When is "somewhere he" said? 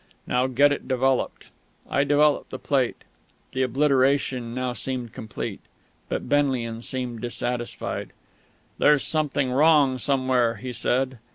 9.99-10.73